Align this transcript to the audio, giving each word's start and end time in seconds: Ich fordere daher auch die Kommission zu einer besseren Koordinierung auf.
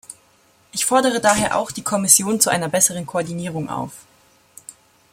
Ich 0.71 0.83
fordere 0.83 1.19
daher 1.21 1.55
auch 1.59 1.69
die 1.69 1.83
Kommission 1.83 2.39
zu 2.41 2.49
einer 2.49 2.69
besseren 2.69 3.05
Koordinierung 3.05 3.69
auf. 3.69 3.93